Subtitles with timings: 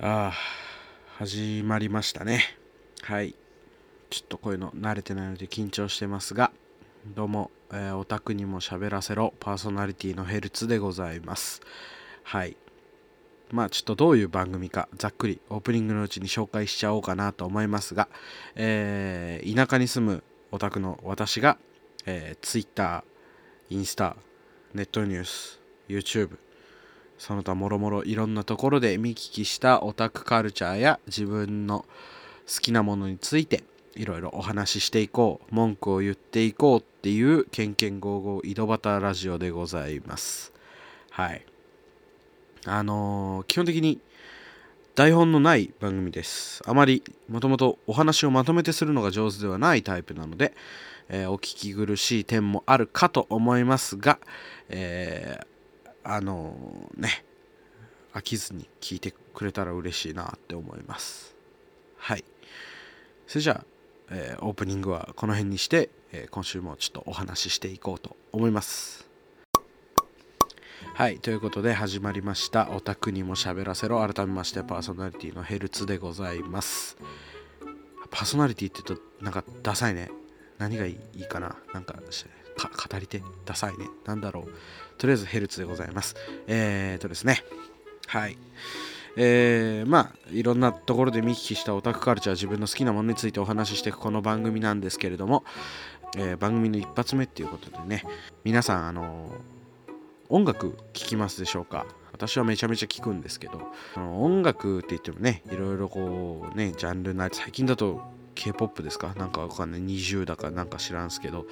[0.00, 0.32] ああ
[1.16, 2.44] 始まりましたね。
[3.02, 3.34] はい。
[4.10, 6.52] ちょっとこういうの慣れてないので緊張してますが
[7.16, 11.62] どうも、えー、オタクにも喋らせろパーソナリティのヘルツでございます。
[12.22, 12.56] はい。
[13.50, 18.06] まあちょっとどういう番組かざっくりオープニングのうちに紹介しちゃおうかなと思いますが、
[18.54, 20.22] えー、田舎に住む
[20.52, 21.58] オタクの私が、
[22.06, 23.02] えー、Twitter、
[23.68, 24.14] インスタ、
[24.74, 26.38] ネットニュース、YouTube
[27.18, 31.84] その他もろもろいろんなところで見聞きしたオタクカルチャーや自分の
[32.46, 33.64] 好きなものについて
[33.94, 35.54] いろいろお話ししていこう。
[35.54, 40.52] 文句を言っていこうっていうケンケンゴーゴー井戸端ラジオでございます。
[41.10, 41.44] はい。
[42.64, 44.00] あのー、基本的に
[44.94, 46.62] 台本のない番組です。
[46.66, 50.54] あまりもともとお話をまとめてするのが上手ではないタイプなので、
[51.08, 54.20] えー、お聞き苦しい点もあるかと思いますが、
[54.68, 55.57] えー
[56.10, 56.56] あの
[56.96, 57.24] ね
[58.14, 61.36] 飽きずに聞いてくれたら嬉しいなって思います。
[61.98, 62.24] はい。
[63.26, 63.64] それじゃあ、
[64.10, 69.08] えー、オープニングはこの辺にして、えー、今週もちょっとお話ししていこうと思います。
[70.94, 71.18] はい。
[71.18, 76.96] ということで始まりました「オタクにも喋らせろ」改めましてパーソナリティのヘルツでございます。
[78.10, 80.10] パーソナリティって言うとなんかダサいね。
[80.56, 81.56] 何がいいかな。
[81.72, 82.00] なんか
[82.66, 84.52] 語り手ダサいねなんだろう
[84.98, 86.16] とりあえずヘルツでございます。
[86.48, 87.44] えーとですね。
[88.08, 88.36] はい。
[89.20, 95.44] えー、まあいろんなところで見聞きしたオタクカルチャー自分の好きなものについてお話ししていくこの番組なんですけれども、
[96.16, 98.04] えー、番組の一発目っていうことでね
[98.44, 99.32] 皆さんあの
[100.28, 101.86] 音楽聴きますでしょうか？
[102.12, 108.02] 私はめちゃめちゃ聴くんですけど音楽って言ってもねいろいろこうねジャンルな最近だと
[108.34, 109.14] K-POP ですか？
[109.16, 111.46] なんかわかんない20だかなんか知らんすけど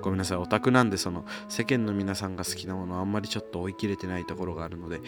[0.00, 0.38] ごめんなさい。
[0.38, 5.00] オタクなんでその世間の皆さんが好きなものあんまりちょっと追い切れてないところがあるので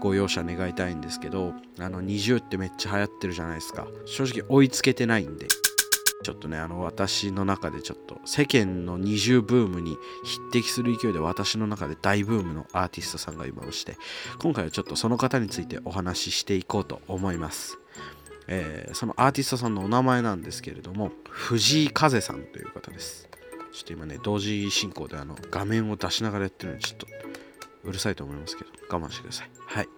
[0.00, 3.86] ご容赦願いたいんですけどあの20ってめっちゃ流行ってるじゃないですか。
[4.04, 5.46] 正直追いつけてないんで。
[6.22, 13.96] ちょっとねあの私の中でちょっと世間の20ブームに匹敵する勢いで私の中で大ブームのアーティストさんがいまして
[14.40, 17.78] 今回はちょっとその方についてお話ししていこうと思います。
[18.48, 23.28] えー、そのアーティストさんのお名前なんですけれども藤井風さんという方です。
[23.76, 27.06] ちょっと今ね、同時進行であの画面を出しながらやってるので、ちょっと
[27.84, 29.50] うるさいと思いますけど、我慢してください。
[29.66, 29.88] はい。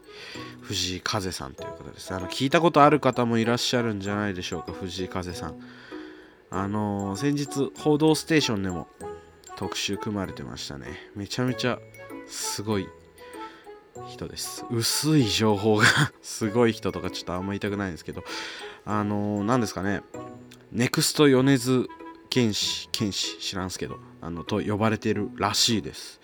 [0.62, 2.12] 藤井風さんという方です。
[2.12, 5.60] あの、聞いたことある方もいらっしゃるんじゃないでしょうか、藤井風さん。
[6.50, 8.88] あのー、先日、報道ステーションでも
[9.56, 11.10] 特集組まれてましたね。
[11.14, 11.78] めちゃめちゃ
[12.26, 12.88] すごい
[14.08, 14.64] 人です。
[14.70, 15.84] 薄い情報が
[16.20, 18.24] すごい人とかちょっとあんま言いたくないんですけど、
[18.84, 20.02] あのー、何ですかね、
[20.72, 21.88] ネクスト米津
[22.38, 26.20] 剣士剣士知らんすけどあのと呼ばれてるらしいです。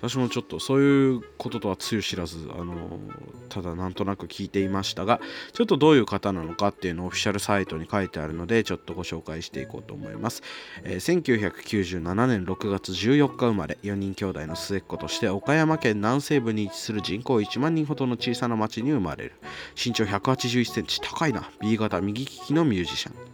[0.00, 3.00] 私もちょっとそういうこととはつゆ知らずあの
[3.48, 5.20] ただなんとなく聞いていましたが
[5.52, 10.44] ちょっとどういう方なのかっていうのをオフィシャルサイトに書いてあるのでちょっとご紹介していこうと思います、
[10.84, 19.32] えー、1997年6月14日生まれ4人兄弟の末っ子として岡山県南西部に位置する人口1万人ほどの小さな町に生まれる。
[19.74, 21.50] 身長1 8 1センチ高いな。
[21.60, 23.27] B 型右利きのミュージシャン。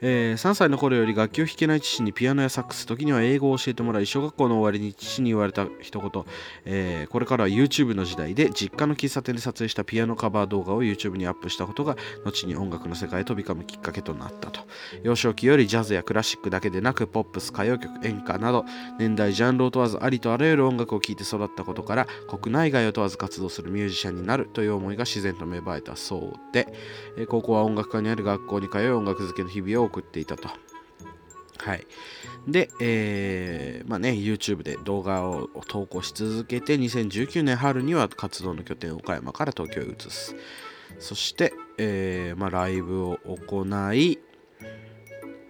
[0.00, 6.24] えー、3歳の頃より楽器を弾けない父にピアノやサックス時には英語を教えてもらい小学校の終わりに父に言われた一言、
[6.64, 14.60] えー、これからは YouTube の時代で実家の喫茶店で撮影したピアノカバー動画を YouTube にアップしたことが後に音楽の世界へ飛び込むきっかけとなったと。
[15.02, 18.64] 幼少期よりジャズやクラシックだけでなくポップス歌謡曲演歌など
[18.98, 25.96] 年代ジャンルを問わずありとあらゆる音楽を聴いて育ったことから国内外を問わず活動するミュージシャンになるという思いが自然と芽生えた。
[25.96, 26.68] そうで、
[27.16, 30.48] えー、高校は音楽科にある学校に通い音楽漬けの日々を送っていたと。
[31.58, 31.86] はい。
[32.46, 40.34] で、えー、まあね、YouTube で動画を投稿し続けて、2019年春には活動の拠点岡山から東京へ移す。
[40.98, 44.18] そして、えー、まあ、ライブを行い、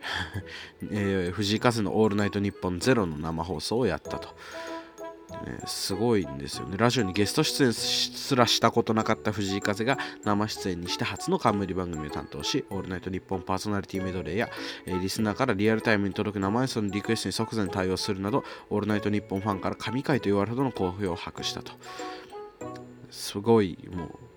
[0.90, 4.34] えー、藤井風の「オールナイトニッポンゼロの生放送をやったと。
[5.44, 6.76] ね、すごいんですよね。
[6.76, 14.48] ラジオにゲスト出演すらしたことなかった藤井風が生出演にして初の冠番組を担当し、オールナイト日本パーソナリティメドレーや、
[14.86, 21.72] えー、リスナーからリアルタイムに届く生演奏のリクエストに即座に対応するなど、オールナイト日本ファンから神回と言われるほどの好評を博したと。
[23.10, 24.27] すごい、もう、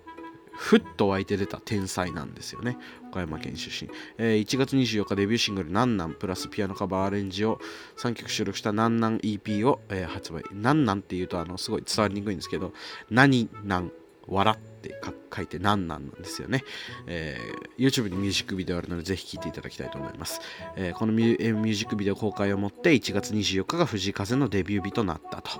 [0.62, 2.78] ふっと湧いて出た天才なんですよね。
[3.10, 3.90] 岡山県出身。
[4.16, 7.60] えー、1月24日デビューシングル「なんなん」プラスピアノカバーアレンジを
[7.96, 10.44] 3曲収録した「なんなん EP を」えー、発売。
[10.52, 12.72] なんなんっていうとあのすごい伝わりにくいんですけど、
[13.10, 13.90] 何なん
[14.28, 15.00] 笑って
[15.34, 16.64] 書いてなんなんなんですよね、
[17.06, 20.40] えー、YouTube にミュージックビデオあるのでぜひ聴いていただきたいと思います、
[20.76, 25.50] えー、このミュージックビデオ公開をもって1月24日が藤井風のデビュー日となったと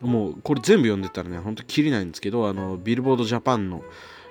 [0.00, 3.82] もうこれ全部読んでたらねほんときりないんですけどあのビルボードジャパンの、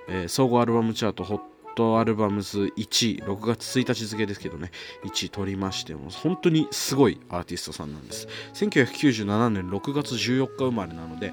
[0.08, 1.42] えー、総合アルバムチャートホッ
[1.76, 4.72] トアルバムズ1位6月1日付ですけどね
[5.06, 8.28] 1位取りましても本当にすごいアーティストさんなんです。
[8.54, 11.32] 1997年6月14日生まれなので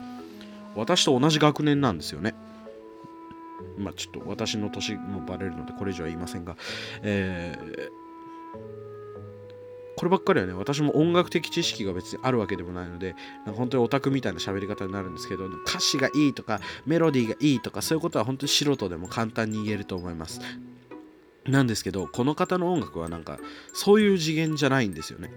[0.74, 2.34] 私と同じ学年なんですよね。
[3.78, 6.56] まあちょっと私の年もバレるのでこれ以上は言いませんが、
[7.02, 7.90] えー、
[9.96, 13.14] こればっかりはね私も音楽的知識が別にあるわけでもないので
[13.46, 20.40] 本当にオタクみたいな喋り方になるんですけど歌詞がいいとかメロディーがいいとかそういうことは本当に素人でも簡単に言えると思います。
[21.46, 23.38] なんですけどこの方の音楽はなんか
[23.72, 25.30] そういう次元じゃないんですよね。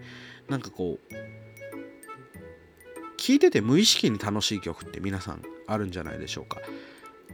[0.50, 1.14] なんかこう
[3.16, 6.60] 聴いてて無意識に楽しい曲って皆さんあるんじゃないでしょうか。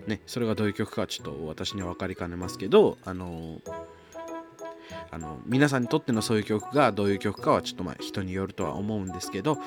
[0.08, 3.62] ねそれがどういう曲かちょっと私には分かりかねますけどあの
[5.12, 9.58] あの皆さんにとってのそういう曲がどういう曲かはちょっとまあ人によるとは思うんですけど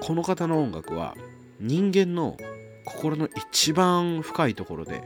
[0.00, 1.16] この方の音楽は
[1.60, 2.36] 人間の
[2.84, 5.02] 心の一番深いところで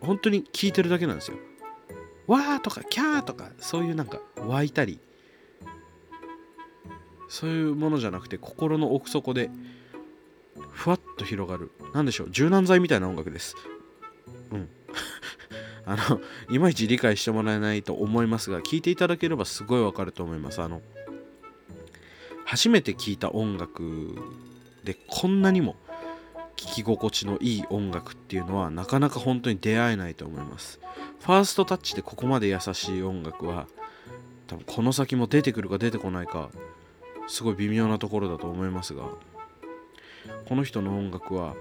[0.00, 1.36] 本当に聴いてるだけなんですよ。
[2.26, 5.00] わーとかキャーとかそういうなんか湧いたり
[7.28, 9.50] そういうものじゃなくて心の奥底で
[10.70, 13.56] ふわっと広がる何でしょう柔軟剤みたいな音楽です
[15.90, 20.62] あのいまいち理解してもらえないと思いますが聞いていただければすごいわかると思います。
[20.62, 20.82] あの
[22.44, 24.16] 初めて聴いた音楽
[24.84, 25.74] でこんなにも
[26.54, 30.78] 聴き心地のいい音楽っていうのはなかなか本当に出会えないと思います。
[31.20, 33.66] ファーストタッチでここまで優しい音楽は
[34.46, 36.50] 多分この先も出てくるか出てこないか
[37.28, 39.04] すごい微妙なところだと思いますが
[40.46, 41.54] この人の音楽は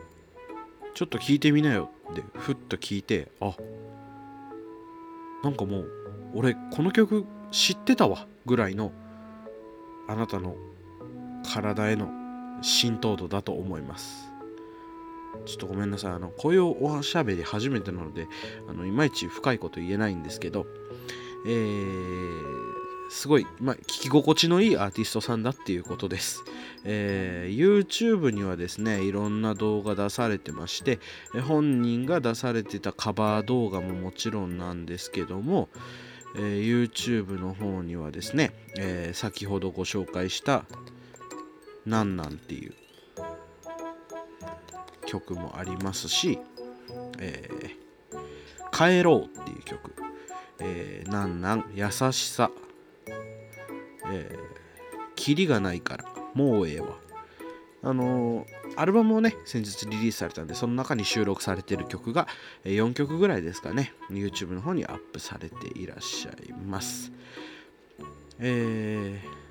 [0.95, 3.53] ちょっと聞いてみなよってふっと聞いてあ
[5.43, 5.91] なんかもう
[6.35, 8.91] 俺この曲知ってたわぐらいの
[10.07, 10.55] あなたの
[11.53, 12.09] 体への
[12.61, 14.29] 浸透度だと思います。
[15.45, 16.11] ちょっとごめんなさい。
[16.11, 18.27] あのこういうおしゃべり初めてなので
[18.67, 20.65] あのいまいち深いこと言えないんですけど
[21.45, 22.78] えー
[23.09, 26.43] すごい、まあ、聞き心地のいいアーティストさんだっていうことです。
[26.85, 30.99] えー、YouTube にはですね、いろんな動画出されてまして、
[31.47, 35.69] 本人が出されてたカバー動画ももちろんなんですけども、
[36.35, 40.65] えー、YouTube の方にはですね、えー、先ほどご紹介した
[41.85, 42.73] 「なんなん」っていう
[45.05, 46.37] 曲もありますし
[47.17, 49.93] 「えー、帰ろう」っていう曲
[50.61, 52.51] 「えー、なんなん優しさ」
[54.11, 54.37] えー、
[55.15, 56.97] キリがないからもうええわ
[57.81, 58.45] あのー、
[58.75, 62.27] アルバムをね先日リリースされたんでその中に収録されてる曲が
[62.65, 67.11] 4曲ぐらいですかね YouTube の方にアップされていらっしゃいます
[68.39, 69.49] えー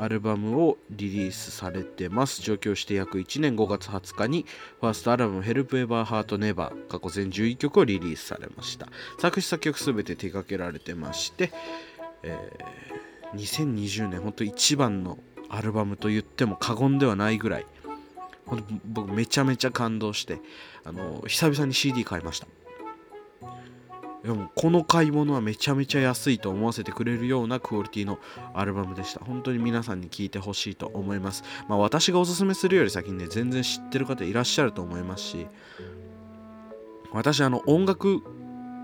[0.00, 2.40] アルバムをリリースされてます。
[2.40, 4.46] 上京して約1年5月20日に
[4.80, 8.88] ファーストアルバム Help Ever Heart Never 過去全11曲をリリースされました。
[9.18, 11.52] 作詞作曲すべて手掛けられてまして、
[12.22, 15.18] えー、2020年本当一番の
[15.48, 17.66] アルバムと言っても過言ではないぐらい
[18.46, 20.40] 本当僕めちゃめちゃ感動して
[20.84, 22.46] あの久々に CD 買いました。
[24.22, 28.18] でもこの買い物はめちゃめちゃ安いと思わせてくれるようなクオリティの
[28.52, 29.24] アルバムでした。
[29.24, 31.42] 本当に皆さんに聴いてほしいと思います。
[31.68, 35.46] まあ私がおすすめするより先にね全然知ってる方いらっしゃると思いますし
[37.12, 38.22] 私あの音楽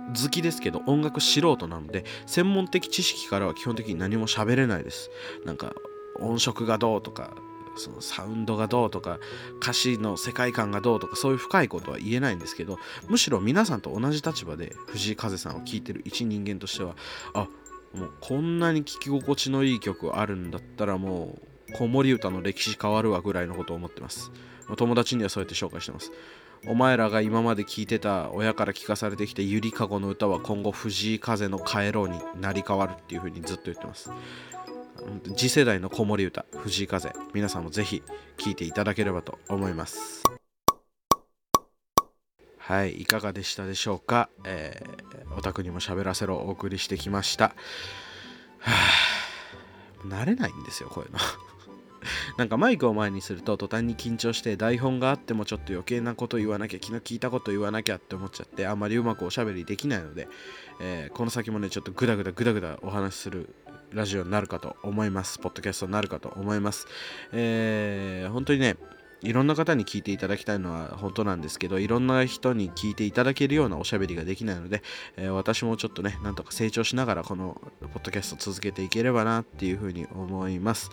[0.09, 5.11] 好きですけど音楽素人なので専門的知識からは基本的に何も喋れないです。
[5.45, 5.75] なんか
[6.19, 7.35] 音色がどうとか
[7.77, 9.19] そのサウンドがどうとか
[9.61, 16.97] 歌詞の世界観がどうとかそういう深いことは言えないんですけどむしろ皆さんと同じ立場で藤井風さんを聴いてる一人間としては
[17.35, 17.49] あ
[17.95, 21.39] もうこんなに聴き心地のいい曲あるんだったらも
[21.71, 24.31] う子守歌の歴史変わるわぐらいのことを思ってます。
[24.77, 26.13] 友達にはそうやって紹介してます。
[26.67, 34.11] お前らが今まで聞いてた親から聞かされてきたゆりかごの歌は今後藤井風の帰ろうになり変わるっていう風にずっと言ってます。
[35.37, 37.13] 次世代の子守歌藤井風。
[37.35, 38.03] 皆さんもぜひ
[38.39, 40.25] 聴いていただければと思います。
[42.59, 47.55] はいいかがでしたでしょうか、えー、お宅にも喋らせろお送りしてきました。
[48.59, 49.27] はあ
[50.05, 51.19] 慣れないんですよこういうの。
[52.37, 60.29] なんかマイクを前にすると途端に緊張して台本があってもちょっと余計なこと言わなきゃ昨日聞いたこと言わなきゃって思っちゃってあんまりうまくおしゃべりできないので、
[60.81, 63.55] えー、この先もねちょっとグダグダグダグダお話しする
[63.93, 66.87] ラジオになるかと思いますポッドキャストになるかと思います
[67.33, 68.77] えー、本当にね
[69.23, 74.83] いろんな方に聞いていただきたいのは本当なんですけどいろんな人に聞いていただけるようなおしゃべりができないので、
[75.17, 80.91] えー、私もちょっとねなんとか成長しながらこのポッドキャスト続けていければなっていうふうに思います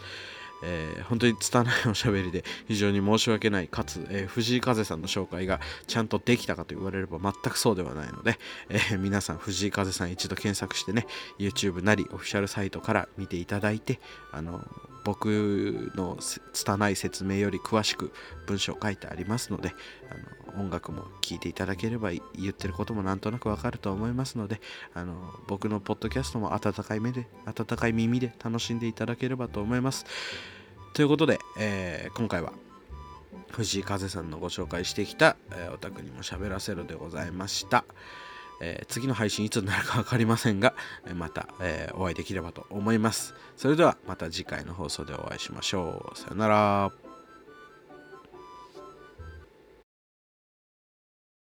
[0.64, 8.40] えー、本当に拙いおしゃべりで非常に申し訳ないかつ、えー、藤井風さんの紹介がちゃんとできたかと言われれば全くそうではないので、
[8.70, 11.06] えー、皆さん藤井風さん一度検索してね
[11.38, 14.00] YouTube なりオフィシャルサイトから見ていただいて
[14.32, 14.62] あの
[15.04, 16.18] 僕の
[16.54, 18.14] 拙い説明より詳しく
[18.46, 19.74] 文章書いてありますので
[20.10, 24.62] あの音楽も聴いていただければ言ってることもなんとなくわかると思いますので
[24.94, 25.16] あの
[25.48, 30.06] 僕のポッドキャストも温かい目で温かい耳で楽しんでいただければと思います。
[30.94, 32.54] ということで、えー、今回は
[33.52, 37.84] 藤井風さんのご紹介してきた、えー、お宅にも喋らせるでございました。
[38.62, 40.76] えー、次の配信いつになるか分かりませんが、
[41.16, 43.34] また、えー、お会いできればと思います。
[43.58, 46.18] それではまた次回の放送でお会いしましょう。
[46.18, 47.03] さよなら。